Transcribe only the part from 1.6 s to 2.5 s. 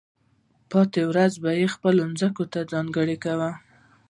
خپلو ځمکو